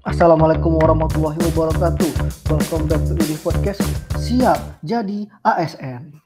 [0.00, 2.08] Assalamualaikum warahmatullahi wabarakatuh.
[2.48, 3.84] Welcome back to Ini Podcast.
[4.16, 6.16] Siap jadi ASN.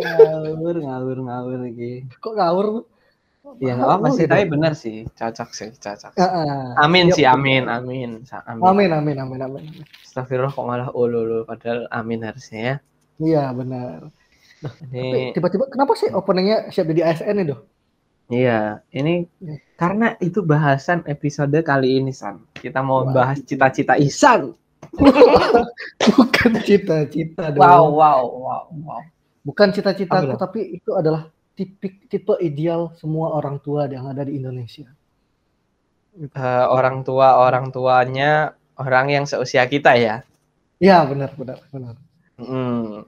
[0.00, 2.66] ngawur ngawur ngawur lagi Kok ngawur?
[3.60, 6.76] ya nggak apa sih tapi benar sih cocok sih cocok Heeh.
[6.78, 7.16] amin Yuk.
[7.18, 9.64] sih amin amin amin Amin amin amin amin.
[10.00, 12.76] Astagfirullah kok malah ululu padahal amin harusnya ya
[13.20, 14.08] Iya benar.
[14.60, 17.56] Tapi ini tiba-tiba kenapa sih openingnya siap jadi ASN itu?
[18.30, 19.26] Iya ini
[19.76, 23.12] karena itu bahasan episode kali ini San kita mau Wah.
[23.12, 24.54] bahas cita-cita Isan
[26.16, 29.02] Bukan cita-cita wow wow wow wow
[29.44, 34.88] Bukan cita-citaku tapi itu adalah tipik tipe ideal semua orang tua yang ada di Indonesia.
[36.16, 40.24] Eh, orang tua orang tuanya orang yang seusia kita ya
[40.80, 41.94] Iya benar benar benar.
[42.40, 43.04] Hmm.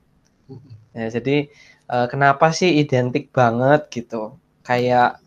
[0.93, 1.49] Ya, jadi
[1.89, 4.37] eh, kenapa sih identik banget gitu?
[4.63, 5.19] Kayak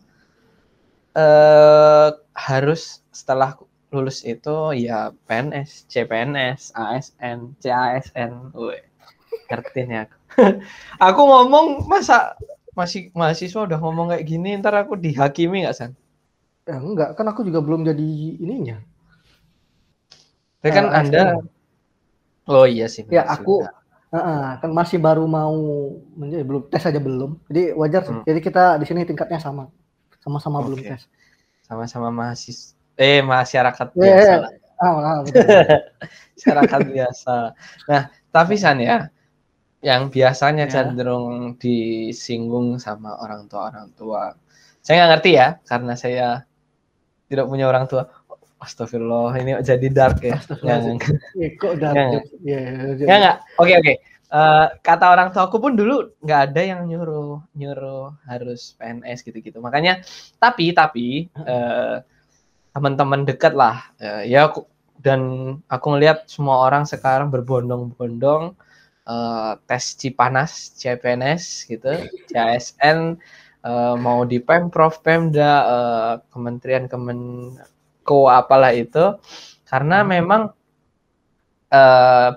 [1.16, 3.56] eh harus setelah
[3.94, 8.52] lulus itu ya PNS, CPNS, ASN, CASN.
[8.52, 8.80] Woi.
[9.48, 10.16] Ngerti nih aku.
[11.06, 12.36] aku ngomong masa
[12.76, 15.92] masih mahasiswa udah ngomong kayak gini, ntar aku dihakimi nggak San?
[16.68, 18.08] Ya enggak, kan aku juga belum jadi
[18.42, 18.76] ininya.
[20.60, 21.24] Tapi kan Eh, Anda
[22.46, 23.02] Oh iya sih.
[23.10, 23.66] Ya, aku-.
[24.16, 25.54] Heeh, kan masih baru mau
[26.20, 27.30] menjadi belum tes aja belum.
[27.52, 28.16] Jadi wajar sih.
[28.16, 28.24] Hmm.
[28.28, 29.64] Jadi kita di sini tingkatnya sama.
[30.24, 30.88] Sama-sama belum Oke.
[30.90, 31.02] tes.
[31.66, 34.52] sama-sama mahasiswa eh masyarakat Eh, biasa eh, lah.
[34.80, 35.46] Ah, ah, betul.
[36.36, 37.36] masyarakat biasa.
[37.90, 38.02] Nah,
[38.34, 39.08] tapi San ya,
[39.88, 40.72] yang biasanya Ya.
[40.74, 44.22] cenderung disinggung sama orang tua orang tua.
[44.84, 46.28] Saya nggak ngerti ya, karena saya
[47.30, 48.02] tidak punya orang tua.
[48.56, 50.40] Astagfirullah, ini jadi dark ya.
[50.40, 50.78] Nggak,
[51.36, 51.94] Ya, kok Nggak,
[52.40, 53.36] ya, ya, ya, nggak.
[53.60, 53.94] Oke oke.
[54.26, 59.62] Eh, kata orang tua aku pun dulu nggak ada yang nyuruh nyuruh harus PNS gitu-gitu.
[59.62, 60.02] Makanya,
[60.42, 61.96] tapi tapi eh,
[62.74, 64.66] teman-teman dekat lah, eh, ya aku
[64.98, 65.20] dan
[65.70, 68.58] aku ngelihat semua orang sekarang berbondong-bondong
[69.06, 71.92] eh, tes Cipanas, CPNS gitu,
[72.34, 73.20] CASN
[73.62, 76.90] eh, mau di Pemprov, Pemda, eh, Kementerian
[78.06, 79.04] Kemenko apalah itu,
[79.70, 80.08] karena Hmm.
[80.14, 80.42] memang
[81.72, 82.28] eh,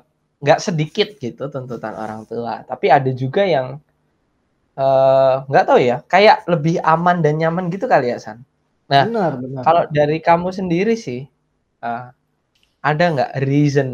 [0.43, 3.67] nggak sedikit gitu tuntutan orang tua, tapi ada juga yang
[4.79, 8.39] eh, nggak tahu ya, kayak lebih aman dan nyaman gitu kali ya San.
[8.91, 9.65] Nah, Benar, benar.
[9.65, 11.21] kalau dari kamu sendiri sih,
[11.85, 12.03] eh,
[12.89, 13.89] ada nggak reason?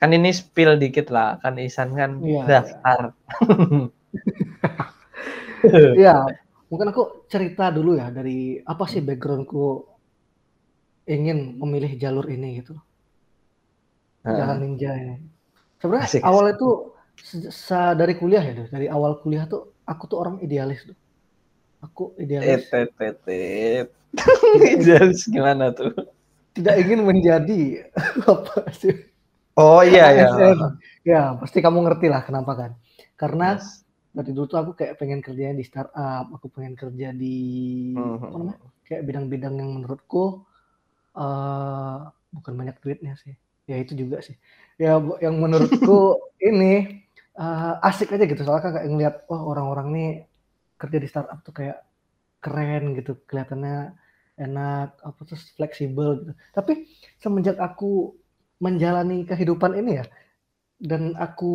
[0.00, 3.00] Kan ini spill dikit lah, kan Isan kan Iya, daftar.
[5.98, 6.10] Iya,
[6.70, 7.02] mungkin aku
[7.32, 9.62] cerita dulu ya dari apa sih backgroundku
[11.08, 12.74] ingin memilih jalur ini gitu.
[14.24, 15.14] Jalan ninja ini.
[15.80, 16.24] Sebenarnya Asik, asik.
[16.24, 16.68] awal itu
[17.20, 18.68] se- se- dari kuliah ya, Dul.
[18.72, 20.96] dari awal kuliah tuh aku tuh orang idealis tuh.
[21.84, 23.88] Aku idealis, Tet, tet, tet.
[24.56, 25.92] Idealis gimana tuh?
[26.54, 27.60] tidak ingin menjadi
[28.30, 28.94] apa sih?
[29.58, 30.26] Oh iya ya.
[30.30, 30.58] ASN.
[31.04, 32.70] Ya, pasti kamu ngerti lah kenapa kan.
[33.20, 33.84] Karena Yes.
[34.16, 37.36] dari dulu tuh aku kayak pengen kerjanya di startup, aku pengen kerja di
[37.94, 38.16] Mhm.
[38.24, 38.58] apa namanya?
[38.86, 40.44] Kayak bidang-bidang yang menurutku
[41.18, 41.96] eh
[42.34, 43.34] bukan banyak duitnya sih.
[43.70, 44.36] Ya itu juga sih.
[44.82, 46.74] Ya yang menurutku ini
[47.38, 48.42] eh, asik aja gitu.
[48.46, 50.08] Soalnya kayak ngeliat wah orang-orang nih
[50.80, 51.78] kerja di startup tuh kayak
[52.44, 53.94] keren gitu, kelihatannya
[54.40, 56.32] enak, apa terus fleksibel gitu.
[56.56, 56.72] Tapi
[57.22, 58.14] semenjak aku
[58.64, 60.06] menjalani kehidupan ini ya,
[60.82, 61.52] dan aku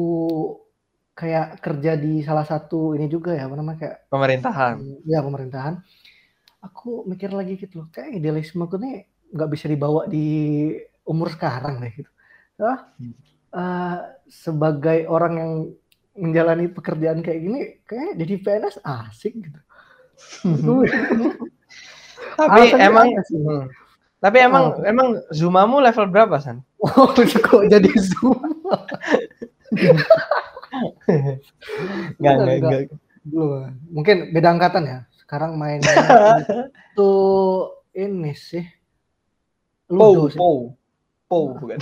[1.19, 4.75] kayak kerja di salah satu ini juga ya, apa namanya kayak Pemerintahan.
[5.05, 5.75] Ya pemerintahan.
[6.67, 8.95] Aku mikir lagi gitu loh, kayak idealisme aku nih
[9.29, 10.25] nggak bisa dibawa di
[11.03, 12.11] umur sekarang deh gitu.
[12.59, 13.13] Ah, Hmm.
[13.49, 13.97] eh,
[14.27, 15.51] sebagai orang yang
[16.13, 19.59] menjalani pekerjaan kayak gini, kayak jadi PNS asik gitu.
[22.35, 23.39] Tapi emang sih?
[23.39, 23.65] Hmm.
[24.19, 26.59] Tapi emang emang Zumamu level berapa, San?
[26.83, 28.35] Oh, kok jadi zoom?
[32.19, 32.59] Enggak, enggak, Enggak.
[32.59, 32.81] enggak.
[33.23, 33.71] Belum.
[33.91, 34.99] Mungkin beda angkatan ya.
[35.15, 35.87] Sekarang mainnya
[36.91, 37.11] itu
[37.95, 38.65] ini sih.
[39.89, 40.57] Pou, pou.
[41.25, 41.81] Pou bukan.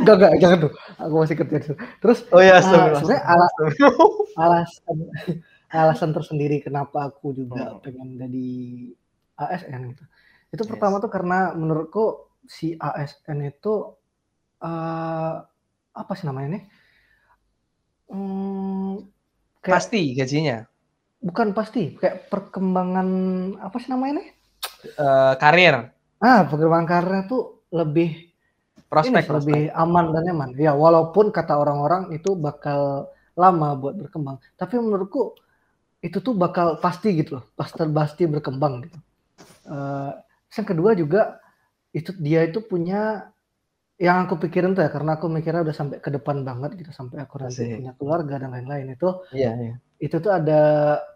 [0.00, 0.72] Enggak, enggak, jangan tuh.
[0.98, 1.76] Aku masih kerja situ.
[2.00, 3.00] Terus Oh iya, Ah, astagfirullah.
[3.00, 3.54] sebenarnya ala-
[4.44, 4.96] alasan
[5.68, 7.80] alasan tersendiri kenapa aku juga Hmm.
[7.84, 8.48] pengen jadi
[9.36, 10.04] ASN gitu.
[10.50, 10.70] Itu Yes.
[10.72, 12.04] pertama tuh karena menurutku
[12.48, 13.94] si ASN itu
[14.58, 15.34] eh
[15.92, 16.64] apa sih namanya nih?
[18.08, 19.04] Hmm,
[19.60, 20.64] kayak Pasti gajinya.
[21.18, 23.08] bukan pasti, kayak perkembangan
[23.58, 24.28] apa sih namanya nih?
[24.94, 28.08] Eh, karir, Ah, perkembangan karirnya tuh lebih
[29.06, 29.58] ini prospek, sih, prospek.
[29.58, 30.50] lebih aman dan nyaman.
[30.58, 35.38] Ya, walaupun kata orang-orang itu bakal lama buat berkembang, tapi menurutku
[36.02, 38.98] itu tuh bakal pasti gitu loh, pasti pasti berkembang gitu.
[39.68, 40.12] Uh,
[40.54, 41.38] yang kedua juga
[41.94, 43.30] itu dia itu punya
[43.98, 47.18] yang aku pikirin tuh ya karena aku mikirnya udah sampai ke depan banget gitu sampai
[47.24, 49.74] aku nanti punya keluarga dan lain-lain itu Iya, iya.
[49.98, 50.62] itu tuh ada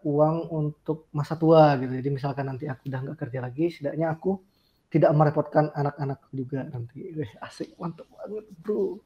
[0.02, 4.30] uang untuk masa tua gitu jadi misalkan nanti aku udah nggak kerja lagi setidaknya aku
[4.92, 9.00] tidak merepotkan anak-anak juga nanti Wih, asik mantap banget bro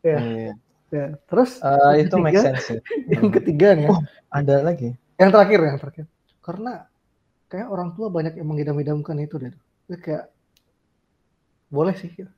[0.00, 0.52] ya, Iya.
[0.88, 1.06] ya.
[1.26, 2.78] terus yang itu make ketiga sense sih.
[3.18, 4.00] yang ketiga nih ya, Oh,
[4.30, 4.94] ada lagi.
[5.18, 6.04] yang terakhir yang terakhir
[6.40, 6.86] karena
[7.50, 9.52] kayak orang tua banyak yang mengidam-idamkan itu deh
[9.84, 10.24] Dia kayak
[11.68, 12.30] boleh sih gitu.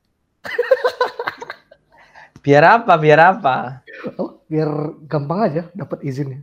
[2.43, 2.93] Biar apa?
[2.97, 3.83] Biar apa?
[4.17, 6.41] oh biar gampang aja dapat izinnya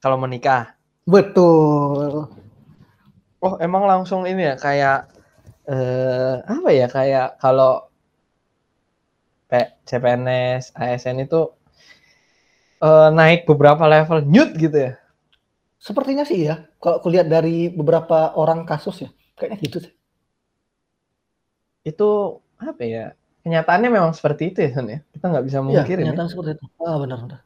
[0.00, 0.72] Kalau menikah.
[1.04, 2.32] betul
[3.46, 4.98] Oh, emang langsung ini ya kayak
[5.72, 6.86] eh apa ya?
[6.96, 7.72] Kayak kalau
[9.50, 9.52] P
[9.88, 11.40] CPNS, ASN itu
[12.88, 14.92] eh, naik beberapa level nyut gitu ya.
[15.86, 19.92] Sepertinya sih ya, kalau aku lihat dari beberapa orang kasus ya, kayaknya gitu sih.
[21.90, 22.08] Itu
[22.60, 23.04] apa ya?
[23.44, 24.98] Kenyataannya memang seperti itu ya, Son, ya.
[25.12, 26.18] Kita nggak bisa Iya, mungkirin ya.
[26.18, 26.64] kenyataan seperti itu.
[26.88, 27.40] Ah, benar, benar.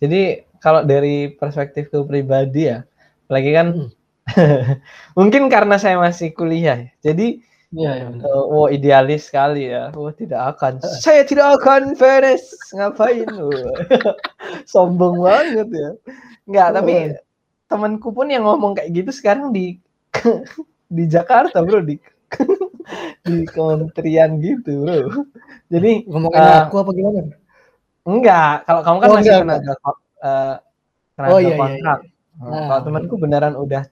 [0.00, 2.84] Jadi kalau dari perspektifku pribadi ya,
[3.26, 3.88] apalagi kan Hmm.
[5.18, 7.12] mungkin karena saya masih kuliah, ya.
[7.12, 7.26] jadi
[7.74, 8.26] Iya, iya benar.
[8.26, 10.72] eh, oh idealis sekali ya, oh tidak akan,
[11.04, 12.44] saya tidak akan beres,
[12.74, 13.26] ngapain?
[14.72, 15.90] Sombong banget ya.
[16.46, 17.18] Enggak, tapi Heeh.
[17.70, 19.78] temanku pun yang ngomong kayak gitu sekarang di
[20.86, 21.98] di Jakarta bro, di
[23.26, 24.98] di kementerian gitu bro.
[25.72, 27.20] Jadi Ngomongin eh, aku apa gimana?
[28.06, 30.54] Enggak, kalau kamu kan Oh, masih enggak, tenaga ko- eh,
[31.18, 31.98] tenaga Oh, iya, iya, kontrak.
[32.36, 33.82] Nah, Nah, kalau temanku beneran udah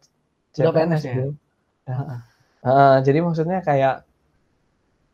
[0.60, 1.14] Udah PNS ya.
[1.84, 2.18] Uh,
[2.62, 4.06] uh, jadi maksudnya kayak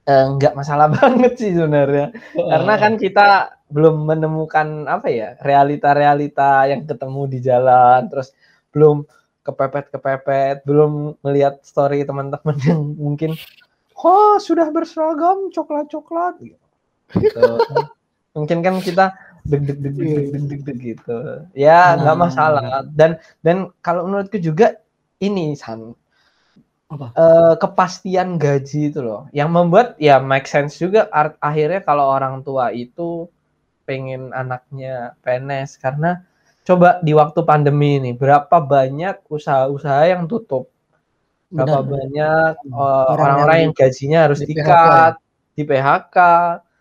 [0.05, 2.49] eh, nggak uh, masalah banget sih sebenarnya, uh.
[2.53, 3.29] karena kan kita
[3.71, 8.35] belum menemukan apa ya realita-realita yang ketemu di jalan, terus
[8.75, 9.07] belum
[9.41, 13.35] kepepet-kepepet, belum melihat story teman-teman yang mungkin,
[13.97, 16.37] oh sudah berseragam coklat-coklat.
[16.41, 17.41] Gitu.
[18.37, 19.11] mungkin kan kita
[19.43, 21.17] deg deg deg deg deg, deg gitu.
[21.57, 22.87] Ya nggak masalah.
[22.95, 24.79] Dan dan kalau menurutku juga
[25.27, 25.81] ini San
[26.91, 27.15] Apa?
[27.15, 32.43] eh, kepastian gaji itu loh yang membuat ya make sense juga art- akhirnya kalau orang
[32.47, 33.27] tua itu
[33.89, 36.11] pengen anaknya PNS karena
[36.69, 40.65] coba di waktu pandemi ini berapa banyak usaha-usaha yang tutup
[41.57, 41.93] berapa Benar.
[41.95, 45.15] banyak eh, Orang orang-orang yang yang gajinya harus di PHK dikat
[45.57, 46.17] di PHK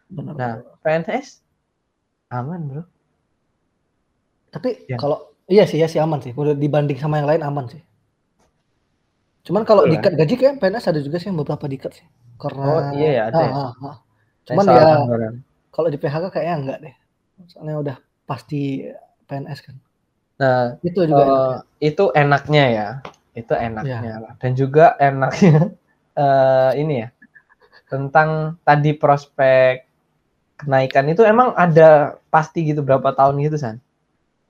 [0.10, 0.38] Benar.
[0.40, 0.54] nah
[0.84, 1.28] PNS
[2.38, 2.84] aman bro
[4.54, 4.98] Tapi Ya.
[5.02, 5.18] kalau
[5.50, 6.34] iya sih ya sih aman sih.
[6.42, 7.82] Udah dibanding sama yang lain aman sih.
[9.50, 12.08] Cuman kalau Betul, dikat gaji kayak PNS ada juga sih yang beberapa dikat sih.
[12.42, 13.98] Karena oh iya ya ada ah, ya ah, ah.
[14.48, 15.36] Saya Cuman ya gambaran.
[15.76, 16.96] kalau di PHK kayaknya enggak deh.
[17.52, 17.98] Soalnya udah
[18.30, 18.58] pasti
[19.28, 19.76] PNS kan.
[20.40, 21.60] nah Itu juga Eh, enaknya.
[21.90, 22.88] itu enaknya ya
[23.40, 25.74] itu enaknya lah dan juga enaknya
[26.24, 27.08] eh, ini ya
[27.92, 28.30] tentang
[28.68, 29.74] tadi prospek
[30.60, 33.78] kenaikan itu emang ada pasti gitu berapa tahun gitu san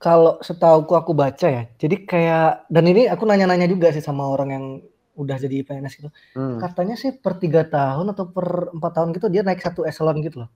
[0.04, 1.62] Kalau setauku aku baca ya.
[1.76, 4.66] Jadi kayak dan ini aku nanya-nanya juga sih sama orang yang
[5.20, 6.10] udah jadi PNS gitu.
[6.32, 6.56] Hmm.
[6.56, 10.44] Katanya sih per tiga tahun atau per empat tahun gitu dia naik satu eselon gitu
[10.46, 10.50] loh.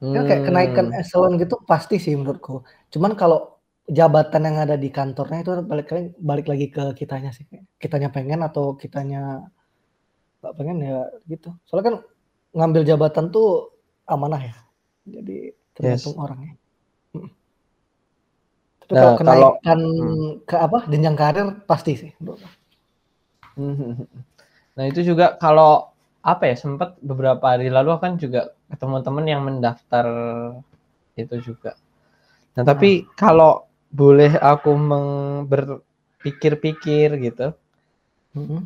[0.00, 1.00] Ya kayak kenaikan Hmm.
[1.00, 2.64] eselon gitu pasti sih menurutku.
[2.88, 7.44] Cuman kalau jabatan yang ada di kantornya itu balik lagi balik lagi ke kitanya sih.
[7.76, 9.44] Kitanya pengen atau kitanya
[10.40, 11.52] nggak pengen ya gitu.
[11.66, 11.96] Soalnya kan
[12.56, 13.74] ngambil jabatan tuh
[14.06, 14.56] amanah ya.
[15.04, 16.54] Jadi tergantung orangnya.
[17.12, 17.28] Mm.
[18.86, 20.30] Tapi Nah, kalau kalau- kenaikan hmm.
[20.46, 22.10] ke apa jenjang karir pasti sih.
[22.22, 22.46] menurutku.
[23.56, 24.04] Hmm.
[24.76, 25.90] nah itu juga kalau
[26.22, 30.06] apa ya sempat beberapa hari lalu kan juga ketemu teman yang mendaftar
[31.16, 31.72] itu juga
[32.56, 34.70] nah tapi kalau boleh aku
[35.50, 37.46] berpikir-pikir gitu
[38.36, 38.62] Mm-mm.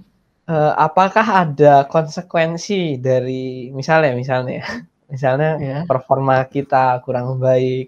[0.51, 4.67] Eh, apakah ada konsekuensi dari misalnya misalnya ya,
[5.15, 5.79] misalnya Ya.
[5.91, 7.87] performa kita kurang baik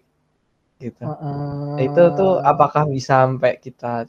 [0.83, 1.05] gitu.
[1.07, 1.87] Heeh.
[1.87, 4.07] Itu tuh apakah bisa sampai kita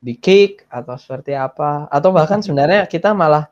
[0.00, 1.88] di kick atau seperti apa?
[1.90, 3.48] Atau bahkan sebenarnya kita malah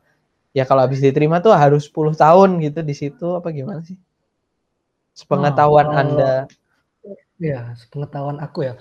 [0.54, 3.98] ya kalau habis diterima tuh harus 10 tahun gitu di situ apa gimana sih?
[5.14, 6.34] Sepengetahuan Oh, Anda.
[7.38, 8.74] Ya, sepengetahuan aku ya.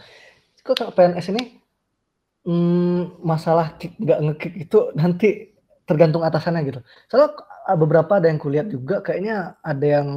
[0.64, 1.60] Kok kalau PNS ini
[2.48, 5.52] hmm, masalah kick nggak ngekick itu nanti
[5.84, 6.80] tergantung atasannya gitu.
[7.12, 7.36] Soalnya
[7.76, 10.08] beberapa ada yang kulihat juga kayaknya ada yang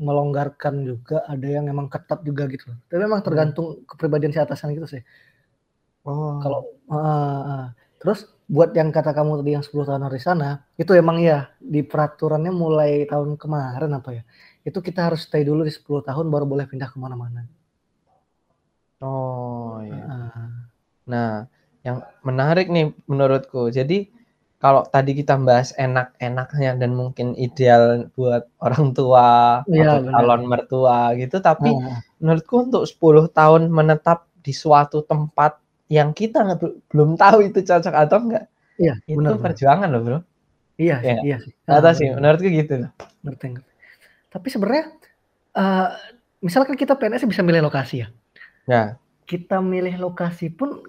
[0.00, 2.72] melonggarkan juga, ada yang memang ketat juga gitu.
[2.88, 5.02] Tapi memang tergantung kepribadian si atasan gitu sih.
[6.06, 6.38] Oh.
[6.38, 7.64] Kalau uh, uh.
[7.98, 11.82] terus buat yang kata kamu tadi yang 10 tahun dari sana, itu emang ya di
[11.82, 14.22] peraturannya mulai tahun kemarin apa ya?
[14.62, 17.50] Itu kita harus stay dulu di 10 tahun baru boleh pindah ke mana-mana.
[19.02, 19.98] Oh iya.
[19.98, 20.50] Heeh.
[21.10, 21.30] Nah,
[21.82, 23.66] yang menarik nih menurutku.
[23.74, 24.14] Jadi
[24.62, 31.12] kalau tadi kita bahas enak-enaknya dan mungkin ideal buat orang tua Iya, atau calon mertua
[31.18, 31.98] gitu, tapi Heeh.
[32.22, 36.38] menurutku untuk 10 tahun menetap di suatu tempat yang kita
[36.90, 38.44] belum tahu itu cocok atau enggak,
[38.78, 39.34] Iya, itu benar.
[39.44, 40.18] perjuangan loh, Bro.
[40.82, 41.26] Iya Iya nggak?
[41.26, 41.52] iya sih.
[41.68, 42.90] Nggak Heeh, tahu sih, menurutku gitu loh.
[43.24, 43.46] Ngerti.
[44.34, 44.84] Tapi sebenarnya,
[45.60, 45.88] eee,
[46.46, 48.08] misalkan kita PNS bisa milih lokasi ya.
[48.66, 48.98] Ya.
[49.26, 50.86] Kita milih lokasi pun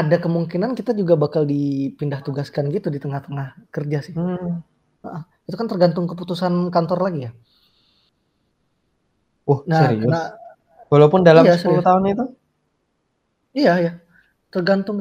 [0.00, 4.14] ada kemungkinan kita juga bakal dipindah tugaskan gitu di tengah-tengah kerja sih.
[4.14, 4.62] Hmm.
[5.04, 5.22] Heeh.
[5.48, 7.32] Itu kan tergantung keputusan kantor lagi ya.
[9.48, 9.98] Wah, Nah, serius?
[9.98, 10.20] karena
[10.92, 11.86] Walaupun dalam iya 10 serius.
[11.86, 12.24] tahun itu?
[13.58, 13.92] Iya iya.
[14.54, 14.96] Tergantung.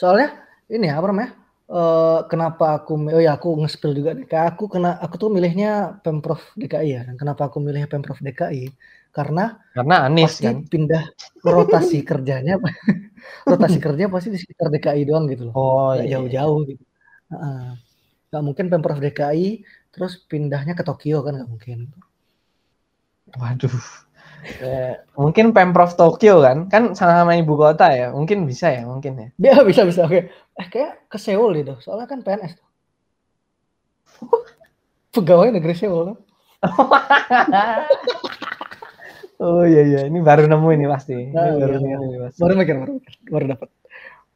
[0.00, 0.28] Soalnya
[0.74, 1.32] ini ya, apa namanya,
[1.76, 5.68] eee, kenapa aku oh ya aku nge-spill juga nih, kayak aku kena aku tuh milihnya
[6.04, 8.64] Pemprov DKI ya, dan kenapa aku milih Pemprov DKI,
[9.16, 9.42] karena
[9.76, 10.56] Karena Anies pasti kan.
[10.72, 11.04] pindah
[11.56, 12.52] rotasi kerjanya
[13.50, 16.12] rotasi kerja pasti di sekitar DKI doang gitu loh, Oh, iya iya.
[16.14, 16.84] jauh-jauh gitu.
[17.32, 17.64] Heeh.
[18.30, 19.48] Nggak mungkin Pemprov DKI
[19.94, 21.78] terus pindahnya ke Tokyo kan nggak mungkin.
[23.40, 23.80] Waduh.
[24.42, 29.28] Eh, mungkin Pemprov Tokyo kan, kan sama-sama ibu kota ya, mungkin bisa ya, mungkin ya.
[29.38, 30.30] Dia bisa bisa oke.
[30.58, 32.66] Eh kayak ke Seoul itu, soalnya kan PNS tuh.
[35.14, 36.18] Pegawai negeri Seoul.
[39.42, 41.18] Oh iya iya, ini baru nemu ini pasti.
[41.18, 42.38] Ini Nah, baru iya, nemu ini pasti.
[42.38, 43.68] Baru mikir, baru mikir, baru dapat.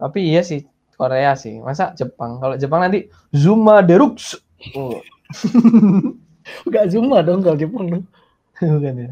[0.03, 0.67] Tapi iya sih,
[0.99, 1.63] Korea sih.
[1.63, 2.43] Masa Jepang?
[2.43, 4.35] Kalau Jepang nanti Zuma Derux.
[4.75, 4.99] Oh,
[6.67, 8.05] Enggak Zuma dong kalau Jepang dong.
[8.59, 9.11] bukan ya.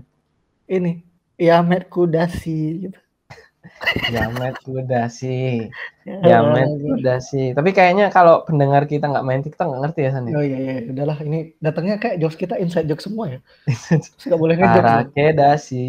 [0.64, 1.04] Ini
[1.36, 2.98] Yamet Kudashi gitu.
[4.14, 5.68] Yamet Kudashi.
[6.04, 6.84] Ya, Yamet gitu.
[6.96, 7.44] Kudashi.
[7.52, 10.34] Tapi kayaknya kalau pendengar kita nggak main TikTok nggak ngerti ya San ya?
[10.36, 13.40] Oh iya iya, udahlah ini datangnya kayak jokes kita inside joke semua ya.
[13.68, 14.76] Terus nggak boleh ngejokes.
[14.76, 14.84] loh.
[14.84, 15.88] Karakedashi.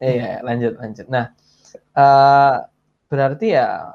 [0.00, 1.06] Eh ya, lanjut lanjut.
[1.12, 1.34] Nah,
[1.76, 2.56] eh
[3.10, 3.94] berarti ya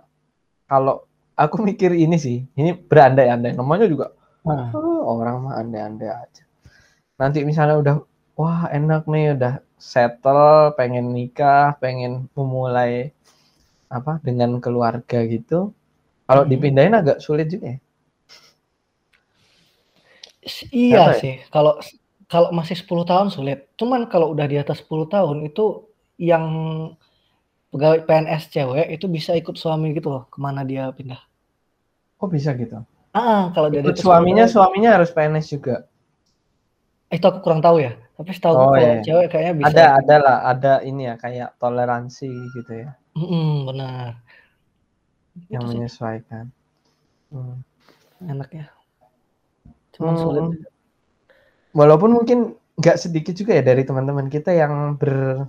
[0.70, 3.58] kalau aku mikir ini sih, ini berandai-andai.
[3.58, 4.16] Namanya juga
[4.46, 6.44] Nah, oh, orang mah andai-andai aja.
[7.18, 7.96] Nanti misalnya udah
[8.38, 13.12] wah enak nih udah settle, pengen nikah, pengen memulai
[13.98, 15.74] apa dengan keluarga gitu.
[16.28, 16.50] Kalau Hmm.
[16.52, 17.80] dipindahin agak sulit juga ya.
[20.86, 21.22] iya Kenapa ya?
[21.22, 21.34] sih.
[21.54, 21.72] Kalau
[22.32, 23.58] kalau masih 10 tahun sulit.
[23.80, 25.62] Cuman kalau udah di atas 10 tahun itu
[26.30, 26.46] yang
[27.72, 31.22] pegawai PNS cewek itu bisa ikut suami gitu loh ke mana dia pindah.
[32.20, 32.78] Kok bisa gitu?
[33.20, 33.70] Ah, kalau
[34.02, 35.76] 10 suaminya, suaminya harus PNS juga.
[37.16, 37.92] itu aku kurang tahu ya.
[38.16, 39.04] Tapi setahu Oh, iya.
[39.04, 39.68] cewek kayaknya bisa.
[39.76, 44.24] Ada ada lah, ada ini ya kayak toleransi gitu ya, Mm-mm, benar.
[45.52, 46.48] yang Itu menyesuaikan.
[47.36, 47.60] Hmm.
[48.24, 48.72] enaknya.
[49.92, 50.44] Cuman sulit.
[50.48, 50.56] Hmm,
[51.76, 55.44] walaupun mungkin nggak sedikit juga ya dari teman-teman kita yang ber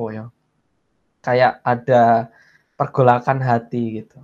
[0.00, 0.28] oh ya
[1.20, 2.32] kayak ada
[2.76, 4.20] pergolakan hati gitu.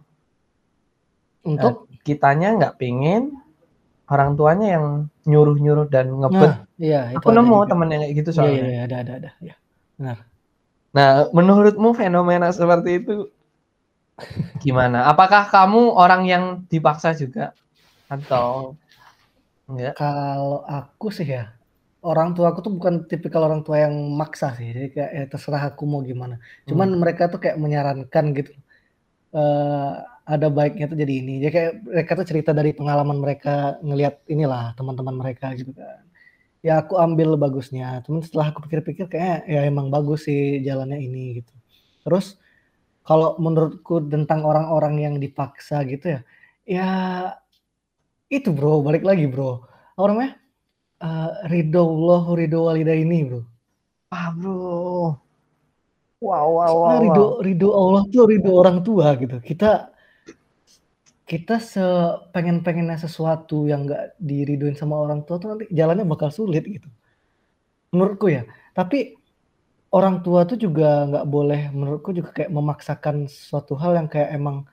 [1.45, 3.37] Untuk Kitanya nggak pingin,
[4.13, 4.87] orang tuanya yang
[5.31, 6.53] nyuruh-nyuruh dan ngebet.
[6.53, 6.55] nah,
[6.85, 7.71] iya itu Aku nemu juga.
[7.71, 8.57] temen yang kayak gitu Iya, soalnya.
[8.57, 9.31] iya, iya, ada, ada, ada.
[9.49, 9.55] Ya.
[9.99, 10.33] Benar.
[10.97, 13.15] Nah, menurutmu fenomena seperti itu
[14.63, 14.99] gimana?
[15.11, 17.53] Apakah kamu orang yang dipaksa juga
[18.11, 18.77] atau
[19.71, 19.97] enggak?
[19.99, 21.41] Kalau aku sih ya,
[22.09, 24.67] orang tua aku tuh bukan tipikal orang tua yang maksa sih.
[24.77, 26.35] Jadi kayak ya terserah aku mau gimana.
[26.69, 27.03] Cuman Hmm.
[27.03, 28.51] mereka tuh kayak menyarankan gitu.
[29.39, 31.43] Eh, ada baiknya tuh jadi ini.
[31.43, 36.03] Jadi kayak mereka tuh cerita dari pengalaman mereka ngelihat inilah teman-teman mereka gitu kan.
[36.63, 38.01] Ya aku ambil bagusnya.
[38.07, 41.53] Cuman setelah aku pikir-pikir kayak ya emang bagus sih jalannya ini gitu.
[42.07, 42.39] Terus
[43.03, 46.21] kalau menurutku tentang orang-orang yang dipaksa gitu ya,
[46.63, 46.89] ya
[48.31, 49.67] itu bro, balik lagi bro.
[49.99, 50.33] Apa namanya?
[51.03, 53.43] Eh, ridho Allah, ridho walidaini bro.
[54.15, 55.19] Ah, bro.
[56.23, 57.03] Wow, wow, wow, Soalnya wow.
[57.03, 59.43] ridho ridho Allah tuh ridho orang tua gitu.
[59.43, 59.92] Kita
[61.31, 66.89] kita sepengen-pengennya sesuatu yang nggak diridoin sama orang tua tuh nanti jalannya bakal sulit gitu.
[67.95, 68.43] Menurutku ya.
[68.75, 69.15] Tapi
[69.93, 74.65] orang tua tuh juga nggak boleh menurutku juga kayak memaksakan suatu hal yang kayak emang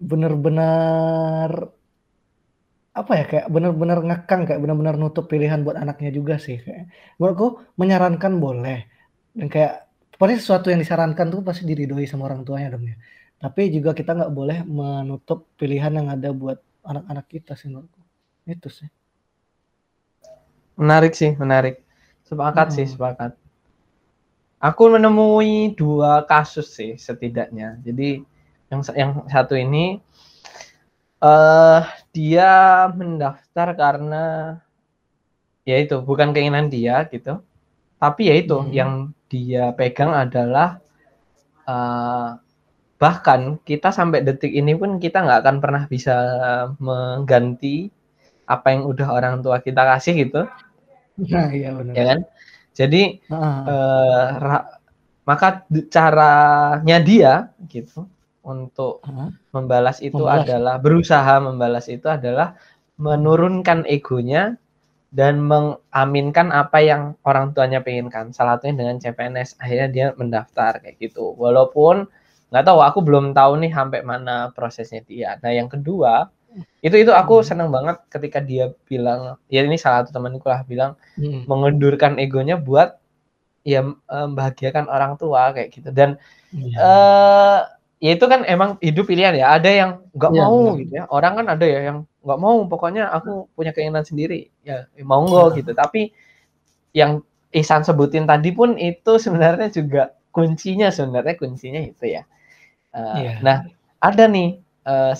[0.00, 1.50] bener-bener
[2.90, 7.46] apa ya kayak bener-bener ngekang kayak bener-bener nutup pilihan buat anaknya juga sih kayak menurutku
[7.80, 8.78] menyarankan boleh
[9.38, 9.72] dan kayak
[10.20, 12.96] pasti sesuatu yang disarankan tuh pasti diridhoi sama orang tuanya dong ya
[13.40, 18.00] tapi juga kita nggak boleh menutup pilihan yang ada buat anak-anak kita sih menurutku
[18.46, 18.88] itu sih
[20.80, 21.84] Menarik sih, menarik.
[22.24, 22.92] Sepakat sih, Hmm.
[22.96, 23.32] sepakat.
[24.60, 27.76] Aku menemui dua kasus sih setidaknya.
[27.84, 28.24] Jadi
[28.72, 30.00] yang yang satu ini
[31.20, 31.82] eh
[32.16, 32.50] dia
[32.96, 34.24] mendaftar karena
[35.68, 37.40] ya itu bukan keinginan dia gitu.
[38.00, 38.72] Tapi ya itu Hmm.
[38.72, 38.92] yang
[39.28, 40.80] dia pegang adalah
[41.68, 42.40] uh,
[43.02, 46.14] bahkan kita sampai detik ini pun kita nggak akan pernah bisa
[46.86, 47.76] mengganti
[48.54, 50.40] apa yang udah orang tua kita kasih gitu,
[51.30, 51.94] Nah, iya benar.
[51.96, 52.18] ya kan?
[52.78, 53.64] Jadi Heeh.
[53.70, 54.68] eh, ra-
[55.28, 55.48] maka
[55.94, 57.32] caranya dia
[57.70, 58.06] gitu
[58.42, 59.30] untuk Heeh.
[59.54, 60.46] membalas itu Membalas.
[60.46, 62.56] adalah berusaha membalas itu adalah
[63.00, 64.56] menurunkan egonya
[65.10, 68.30] dan mengaminkan apa yang orang tuanya penginkan.
[68.36, 69.50] Salah satunya dengan CPNS.
[69.62, 71.34] Akhirnya dia mendaftar kayak gitu.
[71.38, 72.06] Walaupun
[72.50, 75.38] nggak tahu, aku belum tahu nih sampai mana prosesnya dia.
[75.42, 76.28] Nah, yang kedua
[76.82, 77.46] itu itu aku Hmm.
[77.46, 81.46] senang banget ketika dia bilang, ya ini salah satu temanku lah bilang Hmm.
[81.46, 82.98] mengendurkan egonya buat
[83.66, 85.90] ya eh, membahagiakan orang tua kayak gitu.
[85.94, 86.18] Dan
[86.50, 86.76] Iya.
[86.80, 87.58] eh
[88.00, 89.54] ya itu kan emang hidup pilihan ya.
[89.56, 90.80] Ada yang nggak Iya, mau benar.
[90.82, 91.04] gitu ya.
[91.12, 92.58] Orang kan ada ya yang nggak mau.
[92.66, 94.50] Pokoknya aku punya keinginan sendiri.
[94.66, 95.62] Ya ya monggo Iya.
[95.62, 95.72] gitu.
[95.76, 96.10] Tapi
[96.96, 102.22] yang Ihsan sebutin tadi pun itu sebenarnya juga kuncinya sebenarnya kuncinya itu ya.
[102.90, 103.32] Eh, Iya.
[103.42, 103.58] Nah
[104.02, 105.14] ada nih eh,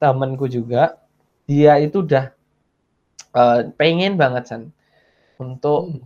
[0.00, 1.00] temenku juga
[1.48, 2.24] dia itu udah
[3.36, 4.62] eh, pengen banget san
[5.40, 6.04] untuk Hmm.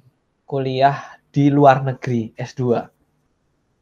[0.51, 2.91] kuliah di luar negeri S2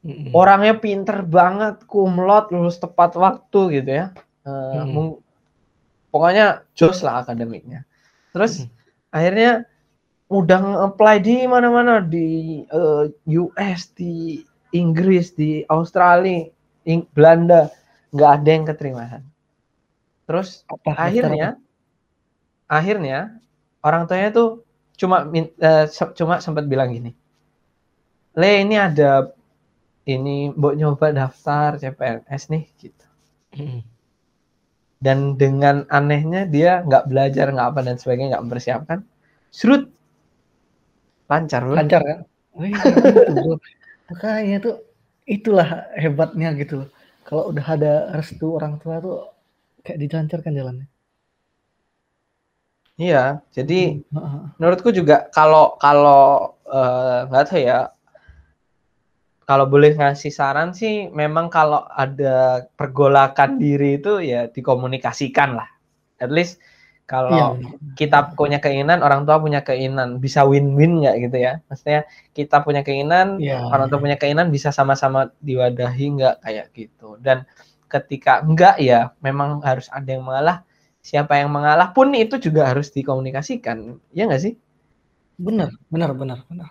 [0.05, 0.31] Mm-mm.
[0.37, 4.07] orangnya pinter banget, kumlot, lulus tepat waktu gitu ya.
[4.47, 5.17] Eh, Hmm.
[6.13, 7.85] pokoknya jos lah akademiknya.
[8.33, 8.71] Terus Hmm.
[9.13, 9.53] akhirnya
[10.29, 13.05] udah nge-apply di mana-mana di eh,
[13.41, 14.45] US, di
[14.77, 16.49] Inggris, di Australia,
[17.17, 17.61] Belanda,
[18.15, 19.03] nggak ada yang keterima.
[19.13, 19.25] San.
[20.29, 21.49] Terus Apa, akhirnya
[22.69, 23.19] akhirnya
[23.87, 24.49] orang tuanya tuh
[25.01, 25.17] cuma
[25.97, 27.11] se- cuma sempat bilang gini
[28.41, 29.11] le ini ada
[30.15, 33.07] ini mbok nyoba daftar CPNS nih gitu?
[33.57, 33.83] Mm-mm.
[34.99, 38.99] dan dengan anehnya dia nggak belajar nggak apa dan sebagainya nggak mempersiapkan
[39.55, 39.83] serut
[41.31, 41.63] lancar.
[41.69, 42.19] Lancar kan?
[42.59, 43.55] Wih, itu, bro.
[44.11, 44.75] Makanya tuh
[45.29, 45.69] itulah
[46.03, 46.89] hebatnya gitu loh.
[47.29, 49.17] Kalau udah ada restu orang tua tuh
[49.85, 50.87] kayak dilancarkan jalannya.
[52.99, 54.43] iya jadi Heeh.
[54.59, 57.79] menurutku juga kalau kalau eh, nggak tahu ya
[59.49, 65.71] kalau boleh ngasih saran sih memang kalau ada pergolakan diri itu ya dikomunikasikan lah
[66.19, 66.61] at least
[67.09, 67.73] kalau benar.
[67.97, 72.05] kita punya keinginan orang tua punya keinginan bisa win-win nggak gitu ya maksudnya
[72.37, 73.65] kita punya keinginan Iya.
[73.65, 77.49] orang tua punya keinginan bisa sama-sama diwadahi nggak kayak gitu dan
[77.89, 80.61] ketika enggak ya memang harus ada yang mengalah
[81.01, 84.55] siapa yang mengalah pun itu juga harus dikomunikasikan ya nggak sih
[85.41, 86.71] Benar, benar, benar, benar.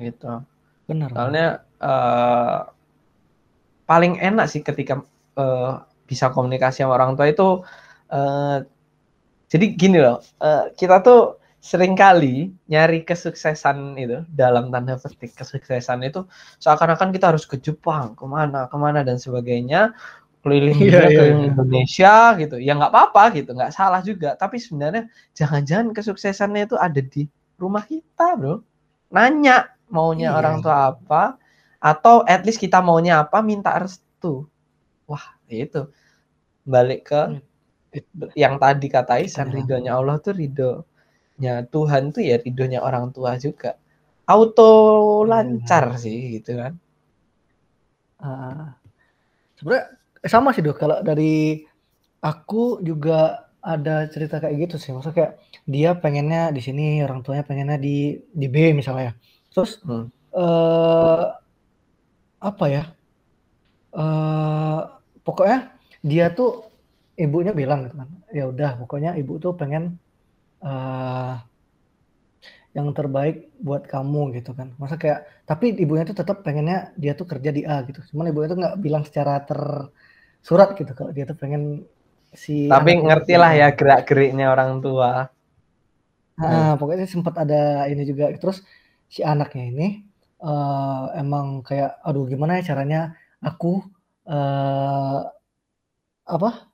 [0.00, 0.40] gitu
[0.88, 1.12] Benar.
[1.12, 2.58] soalnya eh,
[3.84, 5.04] paling enak sih ketika
[5.36, 5.72] eh,
[6.08, 7.60] bisa komunikasi sama orang tua itu
[8.08, 8.64] eh,
[9.52, 11.20] jadi gini loh eh, kita tuh
[11.58, 16.22] sering kali nyari kesuksesan itu dalam tanda petik kesuksesan itu
[16.62, 19.90] seakan-akan kita harus ke Jepang ke mana ke mana dan sebagainya
[20.42, 21.48] keliling Iya, iya, keliling iya.
[21.50, 22.56] Indonesia gitu.
[22.62, 23.50] Ya nggak apa-apa gitu.
[23.58, 24.38] Nggak salah juga.
[24.38, 27.26] Tapi sebenarnya jangan-jangan kesuksesannya itu ada di
[27.58, 28.62] rumah kita bro.
[29.10, 30.38] Nanya maunya Iya.
[30.38, 31.36] orang tua apa
[31.82, 34.46] atau at least kita maunya apa minta restu.
[35.10, 35.90] Wah itu.
[36.68, 37.20] Balik ke
[38.42, 43.32] yang tadi kata Isan Kita- ridhonya Allah tuh ridhonya Tuhan tuh ya ridhonya orang tua
[43.44, 43.70] juga
[44.34, 44.70] auto
[45.30, 46.72] lancar sih gitu kan
[48.18, 48.74] Ah,
[49.58, 49.86] sebenarnya
[50.26, 50.76] eh, sama sih dok.
[50.82, 51.62] Kalau dari
[52.22, 54.90] aku juga ada cerita kayak gitu sih.
[54.94, 55.32] Maksudnya kayak
[55.68, 59.12] dia pengennya di sini, orang tuanya pengennya di di B misalnya.
[59.52, 60.06] Terus Hmm.
[60.34, 61.24] eh
[62.40, 62.82] apa ya?
[64.02, 64.80] eh
[65.26, 65.58] pokoknya
[66.04, 66.67] dia tuh
[67.24, 68.08] ibunya bilang gitu kan.
[68.38, 69.84] Ya udah, pokoknya ibu tuh pengen
[70.68, 71.34] eh
[72.76, 74.76] yang terbaik buat kamu gitu kan.
[74.80, 77.98] Masa kayak tapi ibunya tuh tetap pengennya dia tuh kerja di A gitu.
[78.12, 81.62] Cuman ibunya tuh nggak bilang secara tersurat gitu kalau dia tuh pengen
[82.36, 85.10] si tapi ngerti lah ya gerak geriknya orang tua
[86.38, 87.56] Nah, pokoknya sempat ada
[87.90, 88.24] ini juga.
[88.42, 88.58] Terus
[89.14, 89.86] si anaknya ini
[90.42, 92.98] eh, emang kayak, aduh gimana ya caranya
[93.48, 93.66] aku
[94.30, 95.18] eh
[96.34, 96.67] apa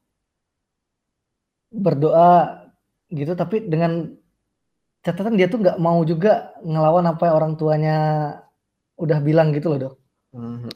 [1.75, 2.71] berdoa
[3.11, 4.15] gitu, tapi dengan
[5.05, 7.97] catatan dia tuh nggak mau juga ngelawan apa yang orang tuanya
[8.97, 9.95] udah bilang gitu loh dok.
[10.33, 10.73] Mhm.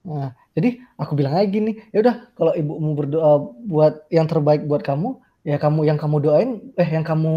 [0.00, 4.80] Nah, jadi aku bilang aja gini, ya udah kalau ibumu berdoa buat yang terbaik buat
[4.80, 6.50] kamu, ya kamu yang kamu doain,
[6.80, 7.34] eh yang kamu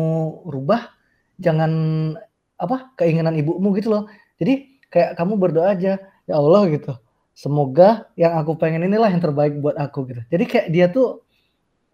[0.48, 0.96] rubah,
[1.44, 1.72] jangan
[2.56, 4.04] apa keinginan ibumu gitu loh.
[4.40, 6.96] Jadi kayak kamu berdoa aja, ya Allah gitu.
[7.36, 10.22] Semoga yang aku pengen inilah yang terbaik buat aku gitu.
[10.32, 11.23] Jadi kayak dia tuh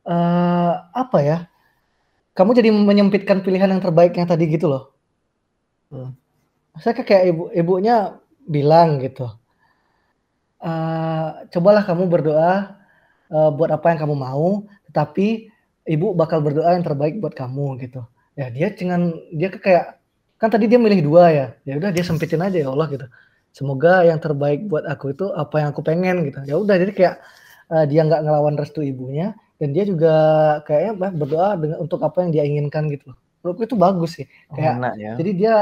[0.09, 1.37] eh apa ya?
[2.37, 4.83] Kamu jadi menyempitkan pilihan yang terbaiknya tadi gitu loh.
[5.93, 6.13] Hmm.
[6.81, 7.95] Saya kayak ibu ibunya
[8.47, 9.27] bilang gitu,
[10.63, 12.53] eee, "Cobalah kamu berdoa,
[13.31, 15.49] eee, buat apa yang kamu mau, tetapi
[15.89, 18.03] ibu bakal berdoa yang terbaik buat kamu," gitu.
[18.39, 19.99] Ya dia dengan dia kayak
[20.41, 23.05] kan tadi dia milih 2 ya, ya udah dia sempitin aja, "Ya Allah," gitu,
[23.55, 26.39] "semoga yang terbaik buat aku itu apa yang aku pengen," gitu.
[26.47, 27.15] Ya udah jadi kayak,
[27.73, 30.13] eee, dia nggak ngelawan restu ibunya dan dia juga
[30.67, 33.17] kayaknya bah berdoa dengan untuk apa yang dia inginkan gitu loh.
[33.43, 35.13] Menurutku itu bagus sih, Oh, kayak enak ya.
[35.17, 35.55] jadi dia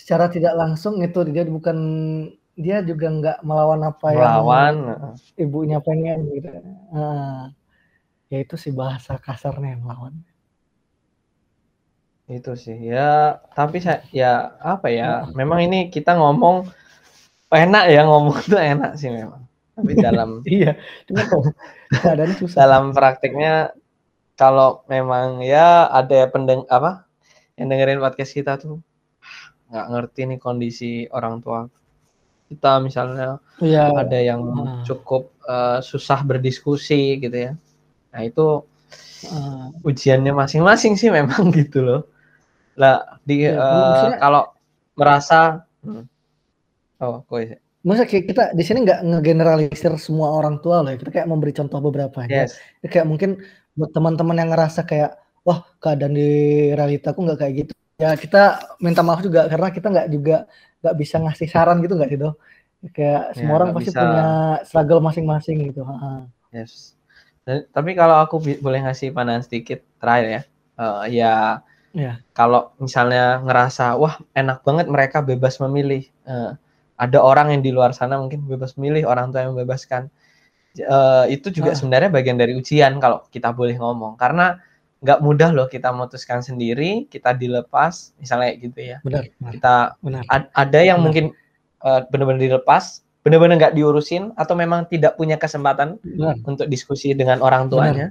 [0.00, 1.78] secara tidak langsung itu dia bukan
[2.58, 5.14] dia juga nggak melawan apa yang Melawan, heeh.
[5.44, 6.48] ibunya pengen gitu,
[6.94, 7.42] heeh.
[8.32, 10.14] Ya itu sih bahasa kasarnya melawan.
[12.38, 14.32] Itu sih, ya tapi saya ya
[14.72, 16.56] apa ya, memang ini kita ngomong
[17.52, 19.43] enak ya, ngomong tuh enak sih memang.
[19.74, 21.42] Tapi dalam Iya, cuma kok
[22.02, 22.58] keadaannya susah.
[22.60, 23.74] dalam prakteknya
[24.38, 27.06] kalau memang ya ada pendeng apa,
[27.58, 28.80] yang dengerin podcast kita tuh
[29.70, 31.66] nggak ngerti nih kondisi orang tua
[32.50, 34.78] kita misalnya Iya, ada yang heeh.
[34.88, 37.52] cukup, eee, susah berdiskusi gitu ya.
[38.12, 38.64] Nah itu
[39.24, 39.64] Heeh.
[39.84, 42.00] ujiannya masing-masing sih memang gitu loh.
[42.80, 44.42] Lah di eee, maksudnya kalau
[44.98, 46.04] merasa mhm.
[47.02, 47.42] Oh, kowe
[47.84, 51.52] Maksudnya kayak kita di sini nggak ngegeneralisir semua orang tua loh ya, kita kayak memberi
[51.52, 52.48] contoh beberapa aja.
[52.48, 52.56] Yes.
[52.80, 53.30] Ya kayak mungkin
[53.76, 56.28] buat teman-teman yang ngerasa kayak, "Wah keadaan di
[56.72, 60.36] realitaku nggak kayak gitu." Ya kita minta maaf juga karena kita nggak juga
[60.80, 62.30] nggak bisa ngasih saran gitu nggak sih, Do?
[62.96, 64.00] Kayak Ya semua orang pasti bisa.
[64.00, 64.24] punya
[64.64, 66.18] struggle masing-masing gitu, heeh.
[66.56, 66.96] Yes.
[67.44, 70.42] Dan tapi kalau aku boleh ngasih pandangan sedikit terakhir ya,
[70.80, 71.34] eee, ya
[71.94, 72.12] Iya.
[72.34, 76.52] kalau misalnya ngerasa, wah enak banget mereka bebas memilih, eee,
[77.04, 80.08] ada orang yang di luar sana mungkin bebas memilih, orang tua yang membebaskan.
[80.78, 81.78] Eee, itu juga Heeh.
[81.80, 84.58] sebenarnya bagian dari ujian kalau kita boleh ngomong, karena
[85.04, 88.98] nggak mudah loh kita memutuskan sendiri, kita dilepas, misalnya gitu ya.
[89.04, 89.52] Benar benar.
[89.54, 90.24] Kita Benar.
[90.30, 91.04] ad ada yang Benar.
[91.06, 91.26] mungkin,
[91.84, 92.84] eee, bener-bener dilepas,
[93.26, 96.36] bener-bener nggak diurusin atau memang tidak punya kesempatan Benar.
[96.48, 97.72] untuk diskusi dengan orang Benar.
[97.72, 98.06] tuanya.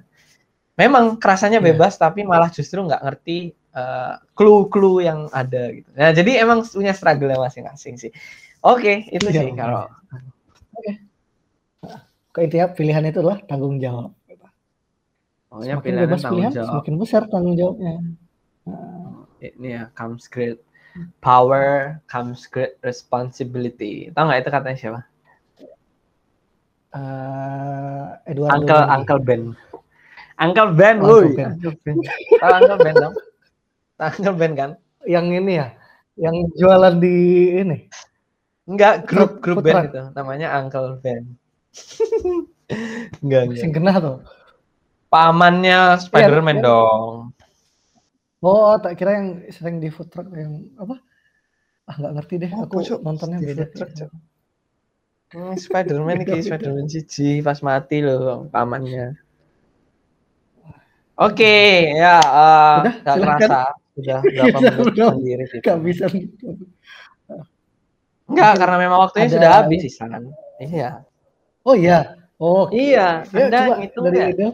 [0.80, 1.74] Memang kerasanya Iya.
[1.76, 5.90] bebas tapi malah justru nggak ngerti, eee, clue-clue yang ada gitu.
[5.98, 8.12] Nah jadi emang punya struggle-nya masing-masing sih.
[8.64, 9.92] Oke, itu Iya, sih kalau.
[10.80, 10.92] Oke.
[12.42, 14.16] Intinya pilihan itu adalah tanggung jawab
[15.54, 16.70] pokoknya Semakin bebas tanggung pilihan, jawab.
[16.74, 17.94] semakin besar tanggung jawabnya.
[18.66, 19.54] Heeh.
[19.54, 20.58] Ini ya comes great
[21.22, 24.10] power, comes great responsibility.
[24.18, 25.00] Tahu nggak itu katanya siapa?
[26.94, 28.94] Eee, Eduardo Uncle Mondi.
[28.98, 29.42] Uncle Ben.
[30.42, 31.22] Uncle Ben, Oh.
[31.22, 31.50] Uncle Ben.
[31.54, 31.96] Uncle Ben.
[32.42, 33.16] Tahu Uncle Ben dong?
[34.02, 34.72] Uncle Ben kan?
[35.06, 35.68] Yang ini ya,
[36.18, 37.16] yang jualan di
[37.62, 37.78] ini?
[38.64, 41.24] Enggak, grup grup band itu, namanya Uncle Ben.
[43.24, 43.60] Enggak, enggak.
[43.60, 44.18] Sing kena tuh.
[45.12, 47.12] Pamannya Spider-Man yang dong.
[48.44, 51.00] Oh, tak kira yang sering di food truck yang apa?
[51.88, 53.00] Ah, nggak ngerti deh, Apa, aku Cuk?
[53.04, 53.92] nontonnya Di beda food truck.
[54.00, 54.12] Cuk.
[55.34, 56.40] Hmm, Spider-Man iki.
[56.46, 59.16] Spider-Man siji pas mati loh pamannya.
[61.14, 61.46] Oke,
[61.94, 63.38] ya eh, Udah, silakan.
[63.38, 63.60] kerasa
[63.94, 65.10] sudah berapa Udah, menit udah.
[65.14, 65.62] sendiri kita.
[65.62, 66.06] Nggak bisa
[68.34, 70.34] Enggak, Mungkin karena memang waktunya ada sudah habis Isan.
[70.58, 70.90] Iya.
[71.62, 72.18] Oh iya.
[72.42, 72.68] Oh.
[72.74, 74.48] Iya, Ya Anda coba ngitung dari itu.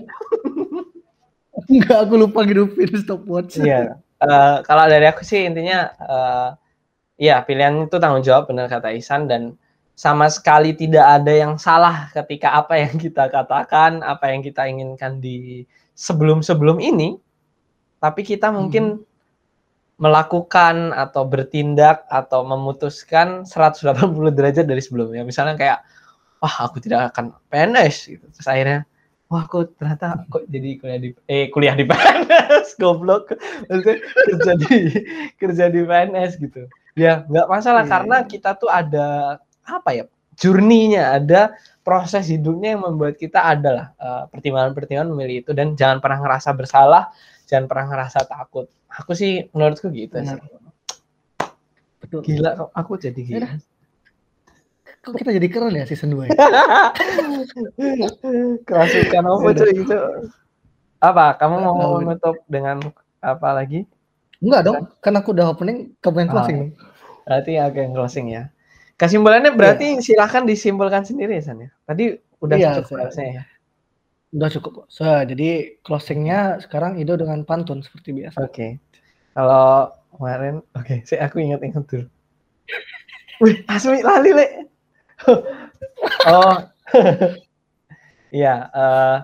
[1.72, 3.64] Enggak, aku lupa ngidupin stopwatch.
[3.64, 3.98] Iya.
[4.20, 6.50] Eh, kalau dari aku sih intinya eh
[7.20, 9.56] ya pilihan itu tanggung jawab benar kata Isan dan
[9.96, 15.20] sama sekali tidak ada yang salah ketika apa yang kita katakan, apa yang kita inginkan
[15.20, 17.20] di sebelum-sebelum ini.
[18.00, 19.04] Tapi kita mungkin
[20.00, 25.28] melakukan atau bertindak atau memutuskan 180 derajat dari sebelumnya.
[25.28, 25.80] Misalnya kayak
[26.40, 28.26] wah aku tidak akan PNS gitu.
[28.32, 28.88] Terus akhirnya
[29.30, 33.38] wah kok ternyata kok jadi kuliah di eh kuliah di PNS goblok
[33.70, 34.76] maksudnya kerja di
[35.38, 36.66] kerja di PNS gitu
[36.98, 37.92] ya nggak masalah Iya.
[37.94, 39.38] karena kita tuh ada
[39.70, 41.54] apa ya journey-nya ada
[41.86, 47.14] proses hidupnya yang membuat kita adalah eh, pertimbangan-pertimbangan memilih itu dan jangan pernah ngerasa bersalah
[47.46, 48.66] jangan pernah ngerasa takut
[49.00, 50.38] aku sih menurutku gitu Benar.
[50.38, 50.42] sih
[52.00, 52.20] Betul.
[52.24, 53.48] gila kok aku jadi gila.
[55.00, 56.36] Kok kita jadi keren ya season 2 ya?
[58.68, 59.98] kerasukan apa cuy itu
[61.00, 61.96] apa kamu mau Tahu.
[62.04, 62.78] menutup dengan
[63.20, 63.86] apa lagi
[64.40, 66.34] Enggak dong, kan aku udah opening, kamu yang Ah.
[66.40, 66.72] closing dong.
[67.28, 68.44] Berarti aku yang closing ya.
[68.96, 71.68] Kesimpulannya berarti silahkan disimpulkan sendiri ya San ya.
[71.84, 73.44] Tadi udah Iya, cukup saya- harusnya ya.
[74.32, 74.74] Udah cukup.
[74.88, 78.40] So, jadi closingnya sekarang Ido dengan pantun seperti biasa.
[78.40, 78.80] Oke.
[79.40, 82.06] Kalau kemarin oke, saya aku ingat-ingat dulu.
[83.48, 84.48] Wih, Asmi lali le.
[86.28, 86.60] oh.
[88.30, 89.18] Iya, eh,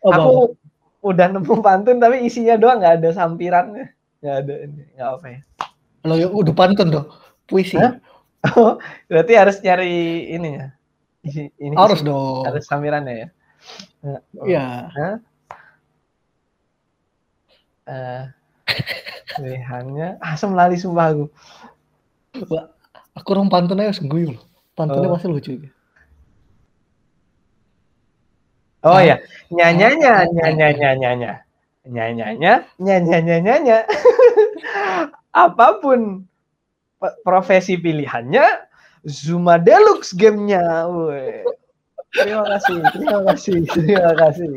[0.00, 1.12] Oh, aku Bang.
[1.12, 3.92] udah nemu pantun tapi isinya doang nggak ada sampirannya.
[4.24, 5.40] Nggak ada ini, nggak apa ya.
[6.00, 7.04] Kalau ya udah pantun tuh.
[7.44, 7.76] Puisi.
[7.76, 8.00] Hah?
[8.56, 8.80] Oh,
[9.12, 9.92] berarti harus nyari
[10.32, 10.66] ini ya.
[11.20, 12.48] Ini, ini Harus sih, dong.
[12.48, 13.28] harus samirannya ya.
[14.40, 14.64] Iya.
[14.88, 15.14] Hah?
[17.84, 18.22] Eh,
[19.36, 21.24] pilihannya asam lali sumpah aku.
[22.50, 22.70] Wah,
[23.14, 24.42] aku orang pantun aja sengguyu loh.
[24.78, 25.14] Pantunnya Oh.
[25.16, 25.52] pasti lucu.
[28.80, 29.04] Oh Hah?
[29.04, 29.16] ya,
[29.52, 31.32] nyanyanya, nyanyanya, nyanya,
[31.84, 33.78] nyanyanya, nyanyanya, nyanya.
[35.36, 36.24] Apa pun
[37.20, 38.44] profesi pilihannya,
[39.04, 40.88] Zuma Deluxe gamenya.
[40.88, 41.44] Woi.
[42.10, 44.48] Terima kasih, terima kasih, terima kasih.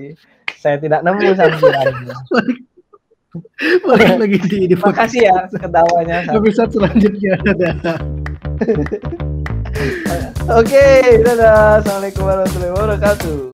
[0.57, 2.15] Saya tidak nemu sampirannya.
[3.87, 6.17] Balik lagi di di Terima kasih ya ketawanya.
[6.29, 7.33] episode selanjutnya.
[7.41, 7.97] Dadah.
[10.61, 10.85] Oke,
[11.25, 11.81] dadah.
[11.81, 13.49] Assalamualaikum warahmatullahi wabarakatuh.